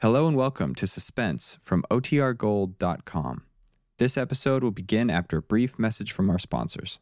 [0.00, 3.42] Hello and welcome to Suspense from OTRGold.com.
[3.98, 7.00] This episode will begin after a brief message from our sponsors.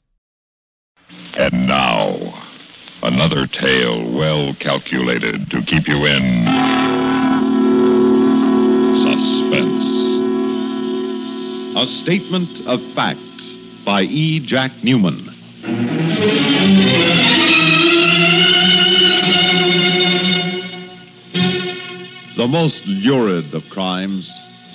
[1.36, 2.16] And now,
[3.02, 6.46] another tale well calculated to keep you in
[9.04, 9.84] suspense.
[11.76, 13.20] A statement of fact
[13.84, 14.40] by E.
[14.48, 15.34] Jack Neuman.
[22.46, 24.24] The most lurid of crimes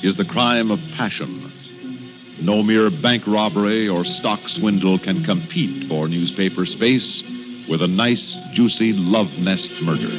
[0.03, 2.37] is the crime of passion.
[2.41, 7.23] No mere bank robbery or stock swindle can compete for newspaper space
[7.69, 10.11] with a nice, juicy love nest murder.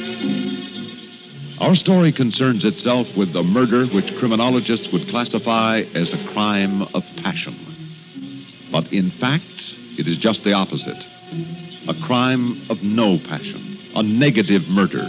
[1.61, 7.03] Our story concerns itself with the murder which criminologists would classify as a crime of
[7.21, 8.67] passion.
[8.71, 9.45] But in fact,
[9.99, 10.97] it is just the opposite
[11.87, 15.05] a crime of no passion, a negative murder,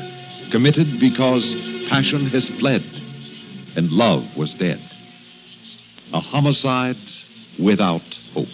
[0.52, 1.42] committed because
[1.88, 2.82] passion has fled
[3.76, 4.78] and love was dead.
[6.12, 6.96] A homicide
[7.62, 8.48] without hope.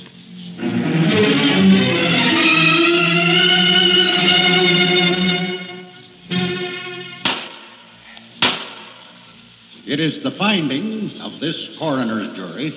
[9.86, 12.70] It is the finding of this coroner's jury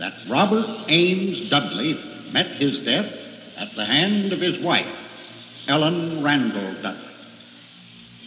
[0.00, 1.94] that Robert Ames Dudley
[2.32, 3.06] met his death
[3.56, 4.92] at the hand of his wife,
[5.68, 7.06] Ellen Randall Dudley.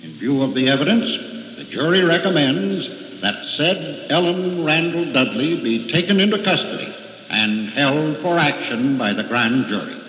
[0.03, 1.32] In view of the evidence,
[1.63, 2.87] the jury recommends
[3.21, 6.93] that said Ellen Randall Dudley be taken into custody
[7.29, 9.99] and held for action by the grand jury.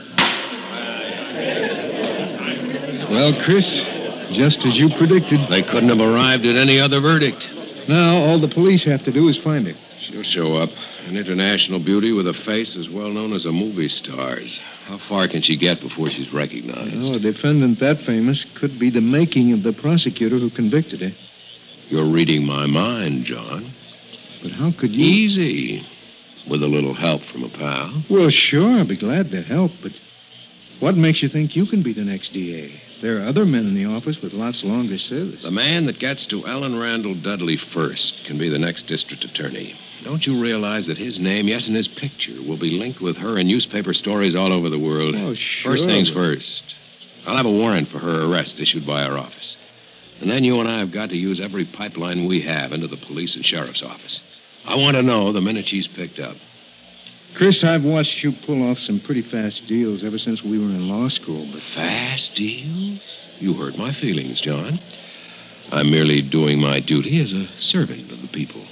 [3.10, 3.66] Well, Chris,
[4.34, 5.40] just as you predicted.
[5.48, 7.42] They couldn't have arrived at any other verdict.
[7.88, 9.74] Now, all the police have to do is find her.
[10.08, 10.70] She'll show up.
[11.06, 14.58] An international beauty with a face as well known as a movie star's.
[14.86, 16.96] How far can she get before she's recognized?
[16.96, 21.12] Oh, a defendant that famous could be the making of the prosecutor who convicted her.
[21.88, 23.74] You're reading my mind, John.
[24.42, 25.04] But how could you?
[25.04, 25.86] Easy.
[26.48, 28.04] With a little help from a pal.
[28.10, 29.92] Well, sure, I'd be glad to help, but
[30.80, 32.80] what makes you think you can be the next DA?
[33.00, 35.40] There are other men in the office with lots longer service.
[35.42, 39.74] The man that gets to Ellen Randall Dudley first can be the next district attorney.
[40.04, 43.38] Don't you realize that his name, yes, and his picture, will be linked with her
[43.38, 45.14] in newspaper stories all over the world?
[45.16, 45.72] Oh, sure.
[45.72, 46.62] First things first.
[47.26, 49.56] I'll have a warrant for her arrest issued by our office.
[50.20, 52.96] And then you and I have got to use every pipeline we have into the
[53.06, 54.20] police and sheriff's office.
[54.66, 56.36] I want to know the minute she's picked up.
[57.36, 60.88] Chris, I've watched you pull off some pretty fast deals ever since we were in
[60.88, 63.00] law school, but Fast deals?
[63.40, 64.78] You hurt my feelings, John.
[65.72, 68.64] I'm merely doing my duty as a servant of the people.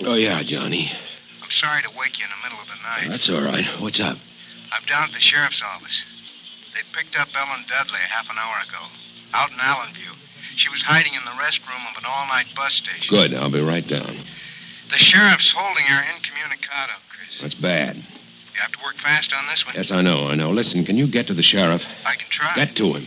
[0.00, 0.88] Oh, yeah, Johnny.
[0.88, 3.08] I'm sorry to wake you in the middle of the night.
[3.12, 3.66] That's all right.
[3.84, 4.16] What's up?
[4.16, 5.98] I'm down at the sheriff's office.
[6.72, 8.82] They picked up Ellen Dudley half an hour ago,
[9.34, 10.14] out in Allenview.
[10.56, 13.10] She was hiding in the restroom of an all-night bus station.
[13.10, 13.34] Good.
[13.34, 14.24] I'll be right down.
[14.88, 17.32] The sheriff's holding her incommunicado, Chris.
[17.42, 17.96] That's bad.
[17.96, 19.76] You have to work fast on this one.
[19.76, 20.50] Yes, I know, I know.
[20.50, 21.82] Listen, can you get to the sheriff?
[22.06, 22.56] I can try.
[22.56, 23.06] Get to him.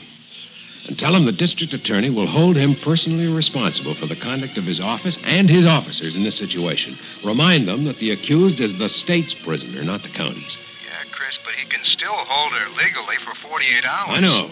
[0.85, 4.65] And tell him the district attorney will hold him personally responsible for the conduct of
[4.65, 6.99] his office and his officers in this situation.
[7.23, 10.57] Remind them that the accused is the state's prisoner, not the county's.
[10.83, 14.09] Yeah, Chris, but he can still hold her legally for 48 hours.
[14.11, 14.51] I know.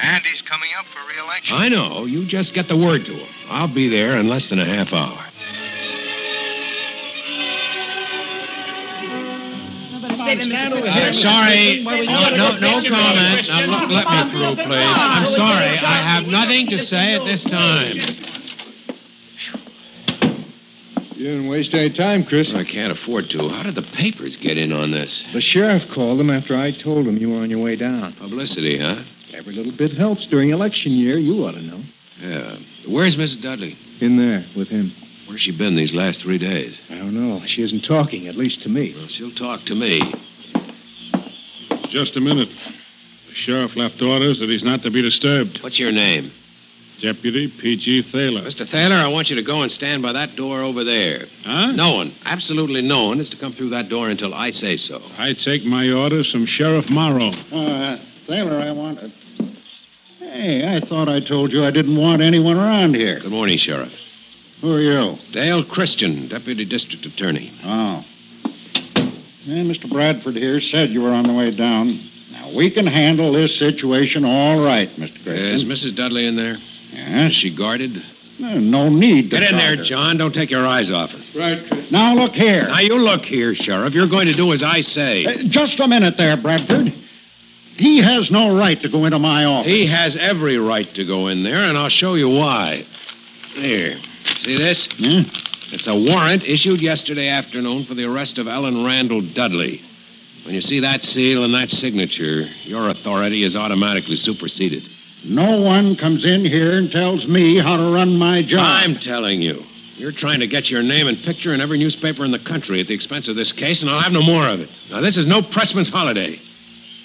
[0.00, 1.54] And he's coming up for re-election.
[1.54, 2.06] I know.
[2.06, 3.28] You just get the word to him.
[3.50, 5.26] I'll be there in less than a half hour.
[10.38, 11.82] Uh, sorry.
[11.84, 13.46] No, no, no comment.
[13.48, 14.94] Now, look, let me through, please.
[14.94, 15.78] I'm sorry.
[15.78, 17.96] I have nothing to say at this time.
[21.16, 22.50] you didn't waste any time, Chris.
[22.54, 23.48] I can't afford to.
[23.48, 25.10] How did the papers get in on this?
[25.34, 28.14] The sheriff called them after I told him you were on your way down.
[28.18, 29.02] Publicity, huh?
[29.34, 31.18] Every little bit helps during election year.
[31.18, 31.82] You ought to know.
[32.20, 32.56] Yeah.
[32.88, 33.42] Where's Mrs.
[33.42, 33.76] Dudley?
[34.00, 34.92] In there with him.
[35.28, 36.74] Where's she been these last three days?
[36.90, 37.40] I don't know.
[37.46, 38.94] She isn't talking, at least to me.
[38.96, 40.00] Well, she'll talk to me.
[41.90, 42.48] Just a minute.
[42.48, 45.58] The sheriff left orders that he's not to be disturbed.
[45.62, 46.32] What's your name?
[47.02, 48.10] Deputy P.G.
[48.12, 48.42] Thaler.
[48.42, 48.70] Mr.
[48.70, 51.26] Thaler, I want you to go and stand by that door over there.
[51.44, 51.72] Huh?
[51.72, 54.98] No one, absolutely no one, is to come through that door until I say so.
[55.16, 57.30] I take my orders from Sheriff Morrow.
[57.30, 57.96] Uh,
[58.28, 59.12] Thaler, I wanted.
[60.18, 63.18] Hey, I thought I told you I didn't want anyone around here.
[63.20, 63.92] Good morning, Sheriff.
[64.60, 65.16] Who are you?
[65.32, 67.58] Dale Christian, Deputy District Attorney.
[67.64, 68.02] Oh.
[69.44, 69.88] Yeah, Mr.
[69.90, 72.10] Bradford here said you were on the way down.
[72.32, 75.24] Now, we can handle this situation all right, Mr.
[75.24, 75.54] Grayson.
[75.54, 75.96] Is Mrs.
[75.96, 76.56] Dudley in there?
[76.92, 77.32] Yes?
[77.32, 77.96] Is she guarded?
[77.96, 79.84] Uh, No need to Get in guard there, her.
[79.84, 80.18] John.
[80.18, 81.22] Don't take your eyes off her.
[81.38, 81.86] Right, Chris.
[81.90, 82.68] Now, look here.
[82.68, 83.92] Now, you look here, Sheriff.
[83.94, 85.24] You're going to do as I say.
[85.24, 86.86] Uh, just a minute there, Bradford.
[87.76, 89.70] He has no right to go into my office.
[89.72, 92.82] He has every right to go in there, and I'll show you why.
[93.54, 93.98] Here.
[94.42, 94.86] See this?
[94.98, 95.22] Yeah?
[95.72, 99.80] It's a warrant issued yesterday afternoon for the arrest of Ellen Randall Dudley.
[100.44, 104.82] When you see that seal and that signature, your authority is automatically superseded.
[105.24, 108.66] No one comes in here and tells me how to run my job.
[108.66, 109.62] I'm telling you.
[109.94, 112.88] You're trying to get your name and picture in every newspaper in the country at
[112.88, 114.68] the expense of this case, and I'll have no more of it.
[114.90, 116.34] Now, this is no pressman's holiday.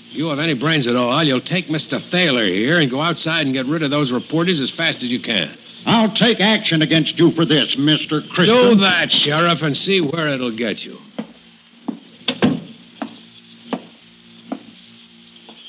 [0.10, 2.00] If you have any brains at all, you'll take Mr.
[2.10, 5.22] Thaler here and go outside and get rid of those reporters as fast as you
[5.22, 5.56] can.
[5.86, 8.28] I'll take action against you for this, Mr.
[8.30, 8.56] Christian.
[8.56, 10.98] Do that, Sheriff, and see where it'll get you.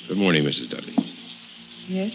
[0.09, 0.71] Good morning, Mrs.
[0.71, 0.95] Dudley.
[1.89, 2.13] Yes?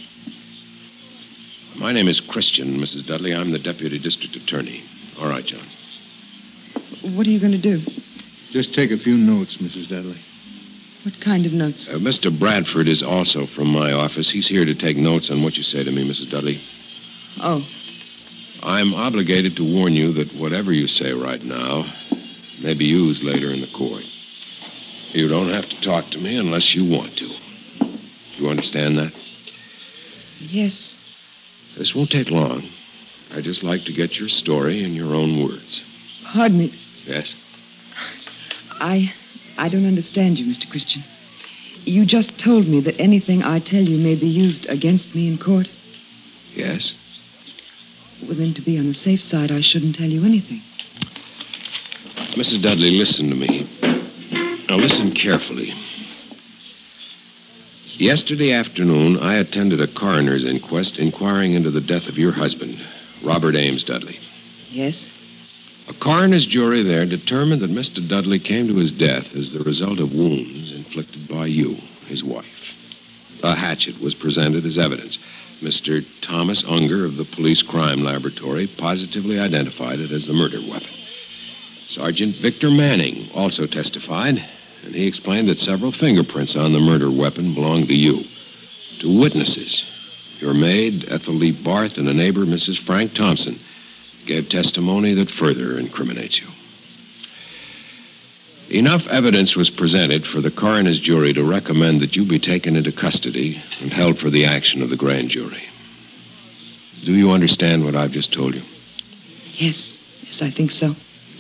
[1.77, 3.07] My name is Christian, Mrs.
[3.07, 3.33] Dudley.
[3.33, 4.83] I'm the deputy district attorney.
[5.19, 5.68] All right, John.
[7.15, 7.81] What are you going to do?
[8.51, 9.89] Just take a few notes, Mrs.
[9.89, 10.19] Dudley.
[11.03, 11.89] What kind of notes?
[11.92, 12.38] Uh, Mr.
[12.38, 14.30] Bradford is also from my office.
[14.31, 16.30] He's here to take notes on what you say to me, Mrs.
[16.30, 16.62] Dudley.
[17.42, 17.62] Oh,
[18.63, 21.83] I'm obligated to warn you that whatever you say right now
[22.61, 24.03] may be used later in the court.
[25.13, 27.29] You don't have to talk to me unless you want to.
[28.37, 29.11] You understand that?
[30.39, 30.89] yes.
[31.77, 32.69] This won't take long.
[33.31, 35.83] I'd just like to get your story in your own words.
[36.33, 36.73] Pardon me.
[37.05, 37.33] Yes?
[38.71, 39.13] I
[39.57, 40.69] I don't understand you, Mr.
[40.69, 41.03] Christian.
[41.85, 45.37] You just told me that anything I tell you may be used against me in
[45.37, 45.67] court.
[46.53, 46.93] Yes?
[48.27, 50.62] Well, then, to be on the safe side, I shouldn't tell you anything.
[52.38, 52.62] Mrs.
[52.62, 53.68] Dudley, listen to me.
[54.69, 55.73] Now, listen carefully.
[57.97, 62.77] Yesterday afternoon, I attended a coroner's inquest inquiring into the death of your husband,
[63.23, 64.18] Robert Ames Dudley.
[64.71, 64.95] Yes?
[65.88, 68.07] A coroner's jury there determined that Mr.
[68.07, 71.75] Dudley came to his death as the result of wounds inflicted by you,
[72.07, 72.45] his wife.
[73.44, 75.17] A hatchet was presented as evidence.
[75.61, 76.01] Mr.
[76.27, 80.89] Thomas Unger of the Police Crime Laboratory positively identified it as the murder weapon.
[81.89, 84.35] Sergeant Victor Manning also testified,
[84.83, 88.21] and he explained that several fingerprints on the murder weapon belonged to you.
[89.01, 89.83] Two witnesses,
[90.39, 92.83] your maid, Ethel Lee Barth, and a neighbor, Mrs.
[92.85, 93.59] Frank Thompson,
[94.27, 96.60] gave testimony that further incriminates you.
[98.71, 102.94] Enough evidence was presented for the coroner's jury to recommend that you be taken into
[102.94, 105.63] custody and held for the action of the grand jury.
[107.06, 108.62] Do you understand what I've just told you?
[109.57, 109.97] Yes.
[110.23, 110.94] Yes, I think so.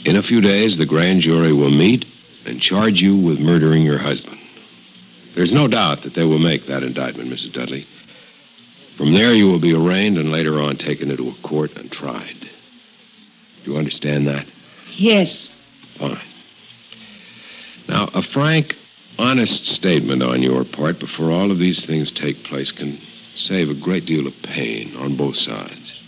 [0.03, 2.03] In a few days, the grand jury will meet
[2.45, 4.37] and charge you with murdering your husband.
[5.33, 7.53] There's no doubt that they will make that indictment, Mrs.
[7.53, 7.85] Dudley.
[8.97, 12.35] From there, you will be arraigned and later on taken into a court and tried.
[13.63, 14.47] Do you understand that?
[14.97, 15.49] Yes.
[18.33, 18.63] Fine.
[18.63, 18.73] Now, a frank,
[19.17, 22.99] honest statement on your part before all of these things take place can
[23.35, 25.99] save a great deal of pain on both sides.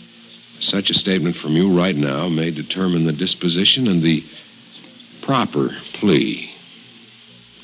[0.60, 4.22] Such a statement from you right now may determine the disposition and the
[5.24, 6.50] proper plea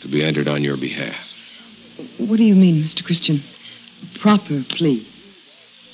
[0.03, 1.21] to be entered on your behalf.
[2.19, 3.05] What do you mean, Mr.
[3.05, 3.45] Christian?
[4.23, 5.07] Proper plea.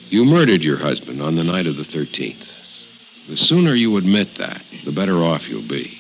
[0.08, 2.44] You murdered your husband on the night of the 13th.
[3.28, 5.98] The sooner you admit that, the better off you'll be.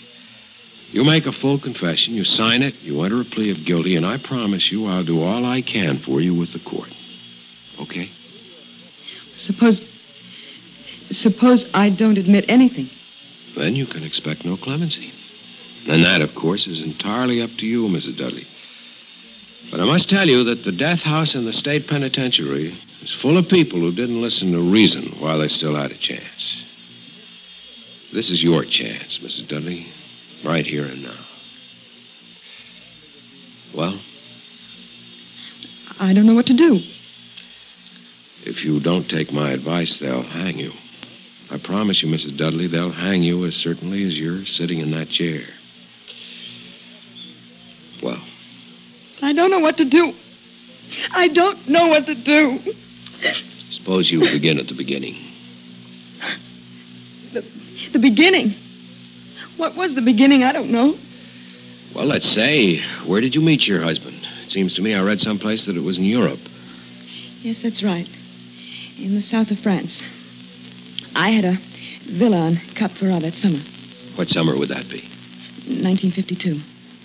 [0.92, 4.06] You make a full confession, you sign it, you enter a plea of guilty, and
[4.06, 6.90] I promise you I'll do all I can for you with the court.
[7.80, 8.10] Okay?
[9.44, 9.80] Suppose.
[11.10, 12.90] Suppose I don't admit anything.
[13.56, 15.12] Then you can expect no clemency.
[15.88, 18.18] And that, of course, is entirely up to you, Mrs.
[18.18, 18.46] Dudley.
[19.70, 23.38] But I must tell you that the death house in the state penitentiary is full
[23.38, 26.64] of people who didn't listen to reason while they still had a chance.
[28.12, 29.48] This is your chance, Mrs.
[29.48, 29.86] Dudley,
[30.44, 31.24] right here and now.
[33.74, 34.00] Well,
[35.98, 36.78] I don't know what to do.
[38.44, 40.70] if you don't take my advice, they'll hang you.
[41.50, 42.36] I promise you, Mrs.
[42.38, 45.42] Dudley, they'll hang you as certainly as you're sitting in that chair.
[48.02, 48.22] Well,
[49.22, 50.12] I don't know what to do.
[51.12, 52.58] I don't know what to do.
[53.72, 55.14] suppose you begin at the beginning.
[57.32, 57.42] The,
[57.92, 58.65] the beginning.
[59.56, 60.42] What was the beginning?
[60.42, 60.94] I don't know.
[61.94, 64.20] Well, let's say, where did you meet your husband?
[64.44, 66.40] It seems to me I read someplace that it was in Europe.
[67.40, 68.06] Yes, that's right.
[68.98, 70.02] In the south of France.
[71.14, 71.56] I had a
[72.18, 73.62] villa on Cap Ferrat that summer,
[74.16, 75.02] What summer would that be?
[75.66, 76.60] 1952.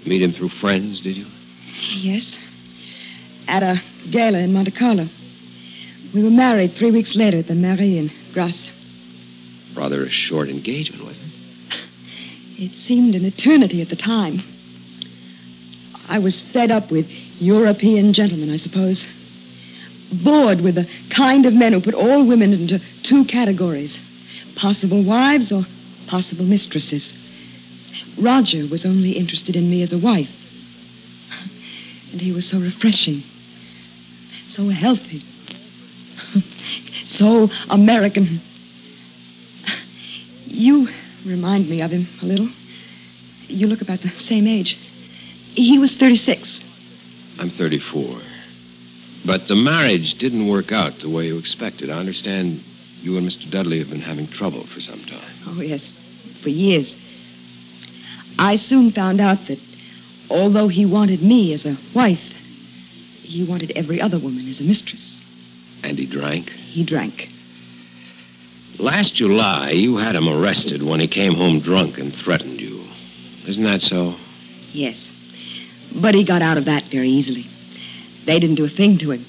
[0.08, 1.25] Meet him through friends, did you?
[1.96, 2.38] Yes.
[3.48, 3.75] At a
[4.12, 5.08] gala in Monte Carlo.
[6.13, 8.70] We were married three weeks later at the Mairie in Grasse.
[9.75, 11.30] Rather a short engagement, wasn't it?
[12.61, 14.39] It seemed an eternity at the time.
[16.07, 17.07] I was fed up with
[17.39, 19.03] European gentlemen, I suppose.
[20.23, 20.85] Bored with the
[21.17, 22.77] kind of men who put all women into
[23.09, 23.97] two categories
[24.57, 25.63] possible wives or
[26.07, 27.01] possible mistresses.
[28.21, 30.29] Roger was only interested in me as a wife.
[32.11, 33.23] And he was so refreshing,
[34.55, 35.23] so healthy,
[37.17, 38.39] so American.
[40.45, 40.89] You
[41.25, 42.49] remind me of him a little.
[43.47, 44.75] You look about the same age.
[45.53, 46.61] He was 36.
[47.39, 48.21] I'm 34.
[49.25, 51.89] But the marriage didn't work out the way you expected.
[51.89, 52.63] I understand
[53.01, 53.49] you and Mr.
[53.51, 55.43] Dudley have been having trouble for some time.
[55.47, 55.81] Oh, yes,
[56.43, 56.93] for years.
[58.37, 59.57] I soon found out that
[60.29, 62.17] although he wanted me as a wife,
[63.23, 65.21] he wanted every other woman as a mistress.
[65.83, 66.49] And he drank?
[66.49, 67.27] He drank.
[68.81, 72.83] Last July, you had him arrested when he came home drunk and threatened you.
[73.47, 74.15] Isn't that so?
[74.73, 74.97] Yes.
[76.01, 77.45] But he got out of that very easily.
[78.25, 79.25] They didn't do a thing to him.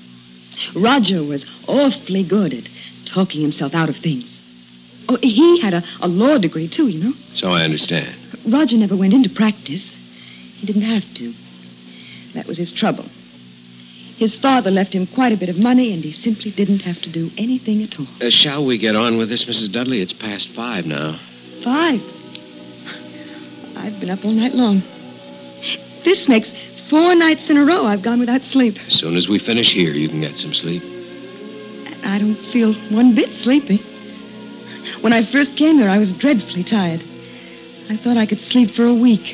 [0.74, 2.64] Roger was awfully good at
[3.14, 4.24] talking himself out of things.
[5.10, 7.12] Oh, he had a, a law degree, too, you know.
[7.36, 8.16] So I understand.
[8.50, 9.84] Roger never went into practice.
[10.56, 11.34] He didn't have to.
[12.34, 13.04] That was his trouble.
[14.22, 17.10] His father left him quite a bit of money, and he simply didn't have to
[17.10, 18.06] do anything at all.
[18.22, 19.72] Uh, shall we get on with this, Mrs.
[19.72, 19.98] Dudley?
[20.00, 21.18] It's past five now.
[21.64, 21.98] Five?
[23.74, 24.78] I've been up all night long.
[26.04, 26.46] This makes
[26.88, 28.76] four nights in a row I've gone without sleep.
[28.86, 30.86] As soon as we finish here, you can get some sleep.
[32.06, 33.82] I don't feel one bit sleepy.
[35.02, 37.02] When I first came here, I was dreadfully tired.
[37.90, 39.26] I thought I could sleep for a week.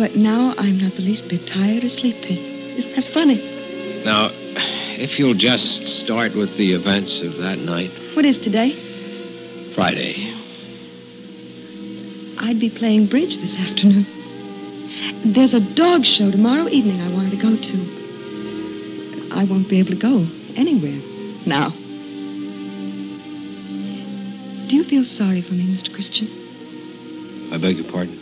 [0.00, 2.53] But now I'm not the least bit tired or sleepy.
[2.76, 3.38] Isn't that funny?
[4.04, 4.30] Now,
[4.98, 7.90] if you'll just start with the events of that night.
[8.16, 8.74] What is today?
[9.74, 10.30] Friday.
[12.38, 14.06] I'd be playing bridge this afternoon.
[15.34, 17.76] There's a dog show tomorrow evening I wanted to go to.
[19.34, 20.26] I won't be able to go
[20.56, 21.00] anywhere
[21.46, 21.70] now.
[24.68, 25.92] Do you feel sorry for me, Mr.
[25.94, 27.50] Christian?
[27.52, 28.18] I beg your pardon?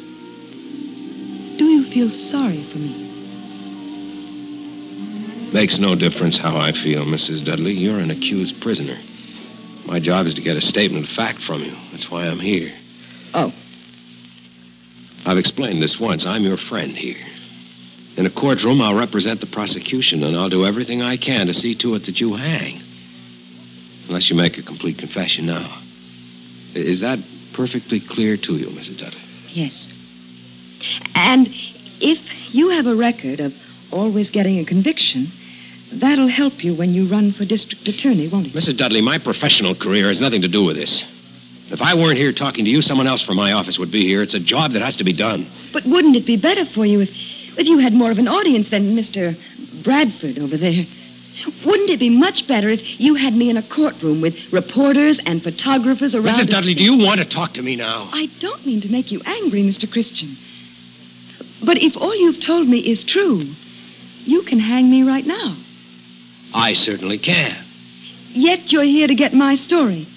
[1.59, 3.12] Do you feel sorry for me?
[5.53, 7.45] Makes no difference how I feel, Mrs.
[7.45, 7.73] Dudley.
[7.73, 8.99] You're an accused prisoner.
[9.85, 11.75] My job is to get a statement of fact from you.
[11.93, 12.73] That's why I'm here.
[13.35, 13.51] Oh.
[15.27, 16.25] I've explained this once.
[16.27, 17.21] I'm your friend here.
[18.17, 21.77] In a courtroom, I'll represent the prosecution, and I'll do everything I can to see
[21.81, 22.83] to it that you hang.
[24.09, 25.83] Unless you make a complete confession now.
[26.75, 27.19] Is that
[27.55, 28.99] perfectly clear to you, Mrs.
[28.99, 29.23] Dudley?
[29.53, 29.73] Yes.
[31.15, 31.49] And
[32.01, 32.19] if
[32.53, 33.53] you have a record of
[33.91, 35.33] always getting a conviction,
[36.01, 38.55] that'll help you when you run for district attorney, won't it?
[38.55, 38.79] Mrs.
[38.79, 41.03] Dudley, my professional career has nothing to do with this.
[41.73, 44.23] If I weren't here talking to you, someone else from my office would be here.
[44.23, 45.49] It's a job that has to be done.
[45.73, 47.09] But wouldn't it be better for you if,
[47.57, 49.33] if you had more of an audience than Mr.
[49.83, 50.85] Bradford over there?
[51.65, 55.43] Wouldn't it be much better if you had me in a courtroom with reporters and
[55.43, 56.45] photographers around?
[56.45, 56.51] Mrs.
[56.51, 58.11] Dudley, do you want to talk to me now?
[58.13, 59.91] I don't mean to make you angry, Mr.
[59.91, 60.37] Christian.
[61.65, 63.55] But if all you've told me is true,
[64.25, 65.57] you can hang me right now.
[66.55, 67.65] I certainly can.
[68.35, 70.09] Yet you're here to get my story.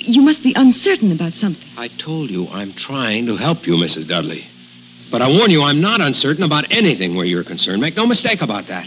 [0.00, 1.68] You must be uncertain about something.
[1.76, 4.08] I told you I'm trying to help you, Mrs.
[4.08, 4.46] Dudley.
[5.10, 7.80] But I warn you, I'm not uncertain about anything where you're concerned.
[7.80, 8.86] Make no mistake about that.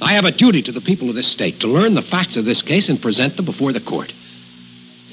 [0.00, 2.44] I have a duty to the people of this state to learn the facts of
[2.44, 4.12] this case and present them before the court.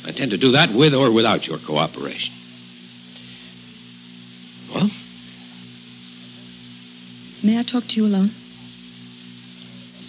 [0.06, 2.30] I intend to do that with or without your cooperation.
[4.74, 4.90] Well?
[7.44, 8.45] May I talk to you alone?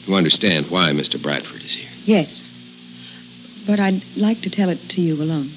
[0.07, 1.21] You understand why Mr.
[1.21, 1.91] Bradford is here?
[2.05, 2.43] Yes.
[3.67, 5.57] But I'd like to tell it to you alone.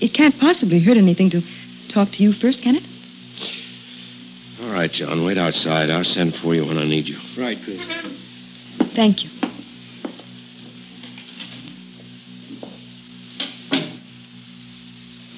[0.00, 1.40] It can't possibly hurt anything to
[1.92, 2.84] talk to you first, can it?
[4.62, 5.24] All right, John.
[5.24, 5.90] Wait outside.
[5.90, 7.18] I'll send for you when I need you.
[7.36, 7.80] Right, Chris.
[8.94, 9.30] Thank you.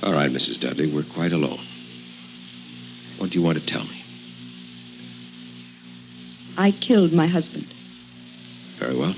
[0.03, 0.61] All right, Mrs.
[0.61, 0.93] Dudley.
[0.93, 1.67] We're quite alone.
[3.19, 4.03] What do you want to tell me?
[6.59, 7.67] I killed my husband.
[8.79, 9.15] Very well.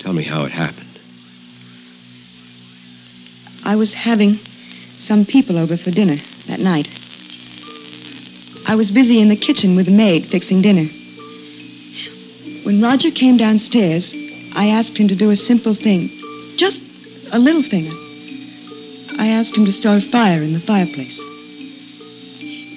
[0.00, 0.98] Tell me how it happened.
[3.64, 4.40] I was having
[5.06, 6.16] some people over for dinner
[6.48, 6.88] that night.
[8.66, 10.86] I was busy in the kitchen with the maid fixing dinner.
[12.64, 14.10] When Roger came downstairs,
[14.54, 16.10] I asked him to do a simple thing.
[16.58, 16.80] Just
[17.32, 17.90] a little thing.
[19.18, 21.18] I asked him to start a fire in the fireplace.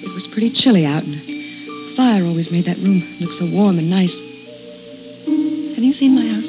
[0.02, 3.78] It was pretty chilly out, and the fire always made that room look so warm
[3.78, 4.14] and nice.
[5.76, 6.48] Have you seen my house?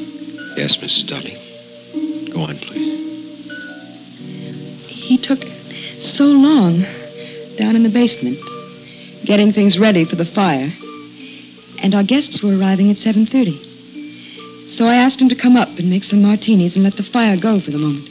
[0.56, 1.06] Yes, Mrs.
[1.06, 1.36] Dudley.
[2.32, 2.96] Go on, please.
[4.88, 5.40] He took
[6.16, 6.80] so long
[7.60, 8.40] down in the basement,
[9.26, 10.72] getting things ready for the fire.
[11.84, 14.78] And our guests were arriving at 7.30.
[14.78, 17.36] So I asked him to come up and make some martinis and let the fire
[17.36, 18.08] go for the moment.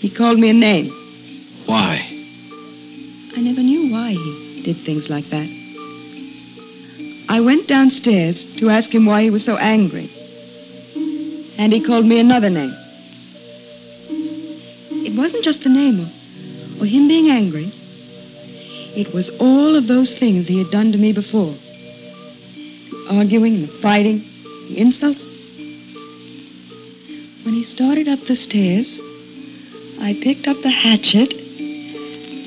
[0.00, 0.90] He called me a name.
[1.66, 2.02] Why?
[3.36, 5.55] I never knew why he did things like that.
[7.28, 10.12] I went downstairs to ask him why he was so angry.
[11.58, 12.74] And he called me another name.
[15.04, 17.72] It wasn't just the name or, or him being angry.
[18.96, 21.56] It was all of those things he had done to me before.
[23.10, 24.20] Arguing, the fighting,
[24.68, 25.20] the insults.
[27.44, 28.86] When he started up the stairs,
[30.00, 31.32] I picked up the hatchet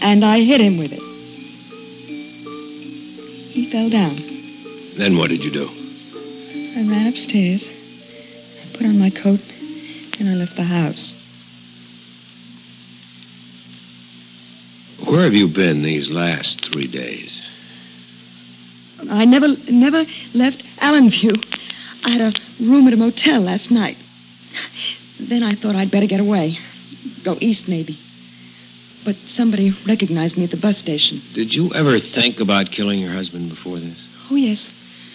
[0.02, 1.04] and I hit him with it.
[3.52, 4.38] He fell down.
[5.00, 5.65] Then what did you do?
[5.65, 7.63] I ran upstairs.
[7.63, 9.39] I put on my coat
[10.20, 11.13] and I left the house.
[15.08, 17.32] Where have you been these last three days?
[19.10, 20.03] I never never
[20.34, 21.38] left Allenview.
[22.03, 23.96] I had a room at a motel last night.
[25.29, 26.58] Then I thought I'd better get away.
[27.24, 27.98] Go east, maybe.
[29.06, 31.24] But somebody recognized me at the bus station.
[31.34, 33.98] Did you ever think about killing your husband before this?
[34.29, 34.70] Oh, yes.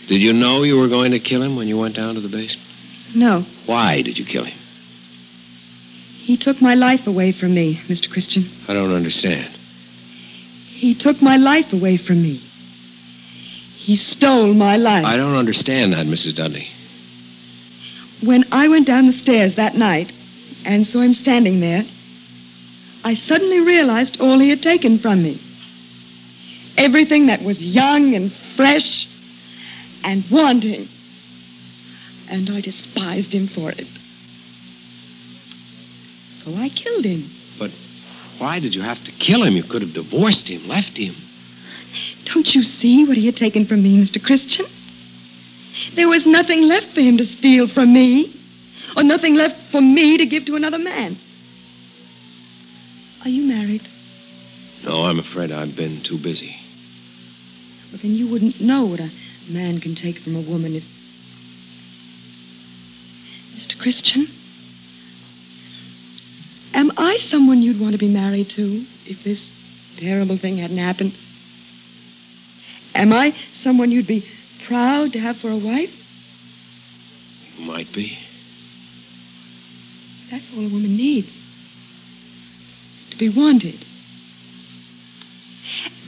[0.08, 2.28] Did you know you were going to kill him when you went down to the
[2.28, 2.68] basement?
[3.14, 3.44] No.
[3.66, 4.58] Why did you kill him?
[6.24, 8.10] He took my life away from me, Mr.
[8.10, 8.64] Christian.
[8.68, 9.56] I don't understand.
[10.74, 12.42] He took my life away from me.
[13.78, 15.04] He stole my life.
[15.04, 16.34] I don't understand that, Mrs.
[16.36, 16.66] Dudley.
[18.22, 20.10] When I went down the stairs that night
[20.64, 21.82] and saw him standing there,
[23.04, 25.40] I suddenly realized all he had taken from me.
[26.78, 29.06] Everything that was young and fresh
[30.04, 30.88] and wanting.
[32.28, 33.86] And I despised him for it.
[36.44, 37.30] So I killed him.
[37.58, 37.70] But
[38.38, 39.56] why did you have to kill him?
[39.56, 41.16] You could have divorced him, left him.
[42.32, 44.22] Don't you see what he had taken from me, Mr.
[44.22, 44.66] Christian?
[45.96, 48.34] There was nothing left for him to steal from me,
[48.96, 51.18] or nothing left for me to give to another man.
[53.22, 53.82] Are you married?
[54.84, 56.56] No, I'm afraid I've been too busy.
[57.90, 59.10] Well, then you wouldn't know what a
[59.48, 60.82] man can take from a woman if.
[63.54, 63.80] Mr.
[63.80, 64.28] Christian?
[66.74, 69.50] Am I someone you'd want to be married to if this
[69.98, 71.12] terrible thing hadn't happened?
[72.94, 74.24] Am I someone you'd be
[74.66, 75.90] proud to have for a wife?
[77.56, 78.18] You might be.
[80.30, 81.28] That's all a woman needs.
[83.12, 83.84] To be wanted.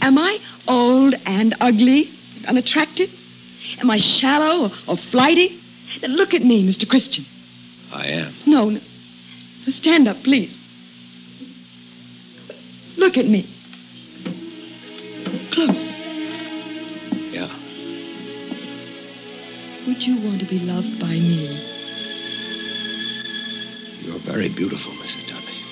[0.01, 3.09] Am I old and ugly and unattractive?
[3.81, 5.61] Am I shallow or, or flighty?
[6.01, 6.89] Then look at me, Mr.
[6.89, 7.27] Christian.
[7.93, 8.37] I am.
[8.47, 8.81] No, no.
[9.69, 10.55] Stand up, please.
[12.97, 13.53] Look at me.
[15.53, 15.77] Close.
[17.33, 17.49] Yeah.
[19.87, 21.73] Would you want to be loved by me?
[24.03, 25.29] You're very beautiful, Mrs.
[25.29, 25.63] Dudley.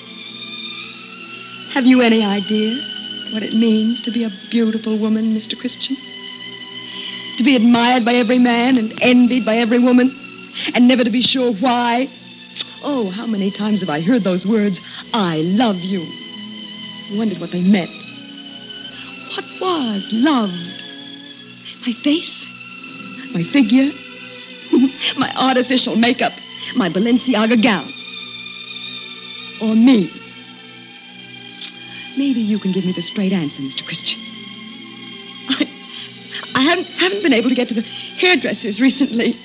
[1.73, 2.75] Have you any idea
[3.33, 5.57] what it means to be a beautiful woman, Mr.
[5.59, 5.97] Christian?
[7.37, 10.09] To be admired by every man and envied by every woman,
[10.73, 12.07] and never to be sure why?
[12.81, 14.77] Oh, how many times have I heard those words,
[15.11, 16.05] I love you?
[17.17, 17.89] Wondered what they meant.
[19.35, 20.81] What was loved?
[21.85, 22.45] My face?
[23.33, 23.91] My figure?
[25.17, 26.31] my artificial makeup?
[26.77, 27.93] My Balenciaga gown?
[29.61, 30.09] Or me?
[32.17, 33.85] Maybe you can give me the straight answer, Mr.
[33.85, 34.34] Christian.
[36.65, 37.85] Haven't, haven't been able to get to the
[38.17, 39.39] hairdressers recently.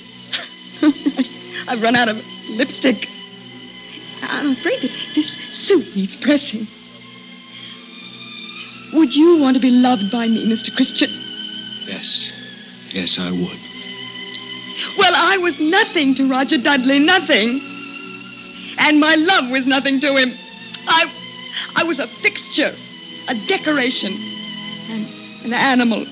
[1.68, 2.16] I've run out of
[2.48, 2.96] lipstick.
[4.22, 5.30] I'm afraid that this
[5.68, 6.66] suit needs pressing.
[8.94, 10.74] Would you want to be loved by me, Mr.
[10.74, 11.10] Christian?
[11.86, 12.30] Yes.
[12.92, 13.60] Yes, I would.
[14.98, 17.60] Well, I was nothing to Roger Dudley, nothing.
[18.78, 20.36] And my love was nothing to him.
[20.86, 21.04] I,
[21.76, 22.74] I was a fixture,
[23.28, 24.12] a decoration,
[24.88, 26.06] an, an animal.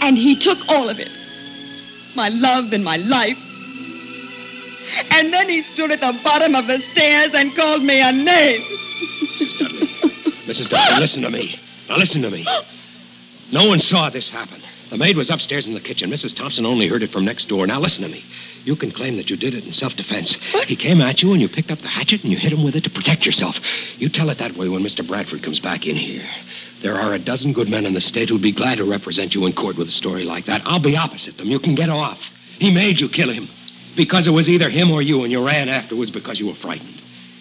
[0.00, 1.10] And he took all of it
[2.16, 3.38] my love and my life.
[5.10, 8.62] And then he stood at the bottom of the stairs and called me a name.
[9.30, 9.58] Mrs.
[9.58, 9.88] Dudley,
[10.48, 10.68] Mrs.
[10.68, 11.54] Dudley, listen to me.
[11.88, 12.44] Now listen to me.
[13.52, 14.62] No one saw this happen.
[14.90, 16.10] The maid was upstairs in the kitchen.
[16.10, 16.36] Mrs.
[16.36, 17.66] Thompson only heard it from next door.
[17.66, 18.24] Now listen to me.
[18.64, 20.36] You can claim that you did it in self-defense.
[20.66, 22.74] He came at you and you picked up the hatchet and you hit him with
[22.74, 23.54] it to protect yourself.
[23.98, 25.06] You tell it that way when Mr.
[25.06, 26.26] Bradford comes back in here.
[26.82, 29.44] There are a dozen good men in the state who'd be glad to represent you
[29.46, 30.62] in court with a story like that.
[30.64, 31.48] I'll be opposite them.
[31.48, 32.18] You can get off.
[32.58, 33.48] He made you kill him
[33.96, 37.00] because it was either him or you, and you ran afterwards because you were frightened.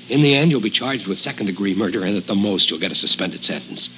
[0.10, 2.80] In the end, you'll be charged with second degree murder, and at the most, you'll
[2.80, 3.90] get a suspended sentence.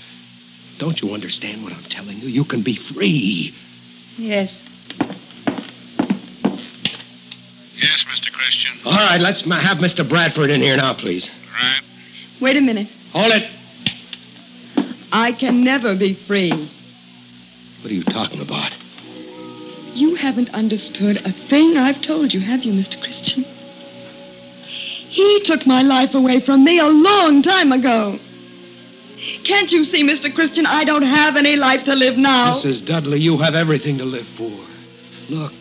[0.79, 2.27] Don't you understand what I'm telling you?
[2.27, 3.55] You can be free.
[4.17, 4.49] Yes.
[7.77, 8.31] Yes, Mr.
[8.31, 8.81] Christian.
[8.85, 10.07] All right, let's have Mr.
[10.07, 11.27] Bradford in here now, please.
[11.53, 11.81] Right.
[12.41, 12.87] Wait a minute.
[13.13, 13.60] Hold it.
[15.11, 16.51] I can never be free.
[17.81, 18.71] What are you talking about?
[19.93, 22.99] You haven't understood a thing I've told you, have you, Mr.
[23.01, 23.43] Christian?
[25.09, 28.17] He took my life away from me a long time ago.
[29.45, 30.33] Can't you see, Mr.
[30.33, 32.61] Christian, I don't have any life to live now?
[32.63, 32.87] Mrs.
[32.87, 34.49] Dudley, you have everything to live for.
[35.29, 35.53] Look,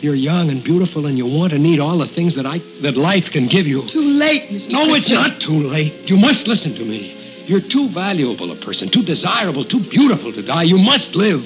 [0.00, 2.96] you're young and beautiful, and you want and need all the things that I that
[2.96, 3.82] life can give you.
[3.92, 4.70] Too late, Mr.
[4.70, 6.08] No, it's not too late.
[6.08, 7.19] You must listen to me.
[7.50, 10.62] You're too valuable a person, too desirable, too beautiful to die.
[10.62, 11.40] You must live.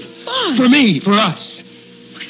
[0.54, 1.62] For me, for us.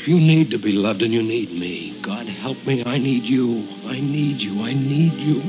[0.06, 2.00] You need to be loved, and you need me.
[2.06, 3.66] God help me, I need you.
[3.84, 4.62] I need you.
[4.62, 5.40] I need you.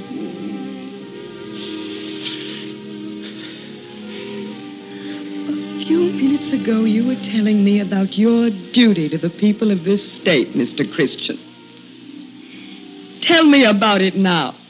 [5.75, 9.83] A few minutes ago, you were telling me about your duty to the people of
[9.83, 10.91] this state, Mr.
[10.95, 11.37] Christian.
[13.27, 14.64] Tell me about it now.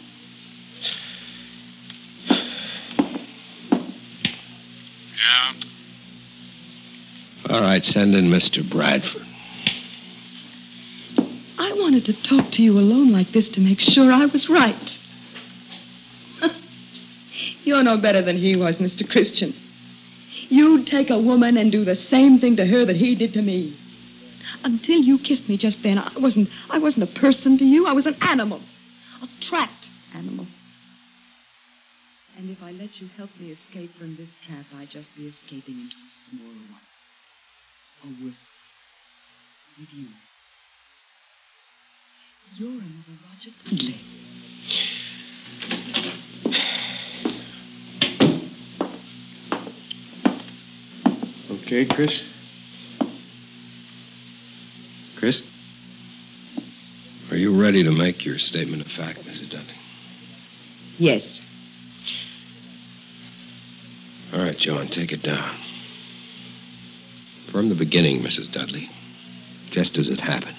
[7.75, 8.69] Right, send in Mr.
[8.69, 9.27] Bradford.
[11.57, 14.89] I wanted to talk to you alone like this to make sure I was right.
[17.63, 19.07] You're no better than he was, Mr.
[19.09, 19.53] Christian.
[20.49, 23.41] You'd take a woman and do the same thing to her that he did to
[23.41, 23.77] me.
[24.63, 27.87] Until you kissed me just then, I wasn't I wasn't a person to you.
[27.87, 28.61] I was an animal.
[29.21, 29.73] A trapped
[30.13, 30.47] animal.
[32.37, 35.75] And if I let you help me escape from this trap, I'd just be escaping
[35.75, 36.81] into a smaller one.
[38.05, 38.35] Or worse,
[39.79, 40.07] with you.
[42.55, 43.99] You're another Roger Dudley.
[51.49, 52.21] Okay, Chris?
[55.17, 55.41] Chris?
[57.31, 59.49] Are you ready to make your statement of fact, Mrs.
[59.49, 59.73] Dudley?
[60.99, 61.23] Yes.
[64.31, 65.64] All right, John, take it down.
[67.55, 68.51] From the beginning, Mrs.
[68.51, 68.89] Dudley,
[69.71, 70.57] just as it happened.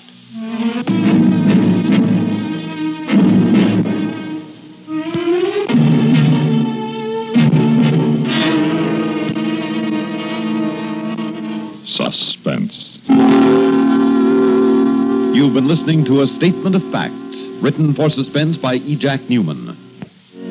[11.85, 12.73] Suspense.
[15.37, 17.13] You've been listening to a statement of fact,
[17.63, 18.97] written for suspense by E.
[18.99, 19.77] Jack Neuman.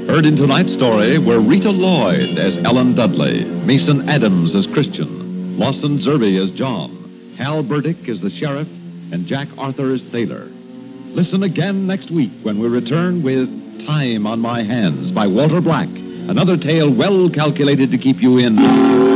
[0.07, 5.24] Heard in tonight's story were Rita Lloyd as Ellen Dudley, Mason Adams as Christian,
[5.57, 10.49] Lawson Zerbe is John, Hal Burdick is the sheriff, and Jack Arthur is Thaler.
[11.15, 13.47] Listen again next week when we return with
[13.87, 19.14] Time on My Hands by Walter Black, another tale well calculated to keep you in.